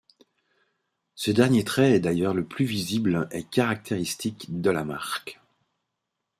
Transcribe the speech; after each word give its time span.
Ce 1.13 1.29
dernier 1.29 1.63
trait 1.63 1.91
est 1.91 1.99
d'ailleurs 1.99 2.33
le 2.33 2.43
plus 2.47 2.65
visible 2.65 3.29
et 3.31 3.43
caractéristique 3.43 4.59
de 4.59 4.71
la 4.71 4.83
marque. 4.83 5.39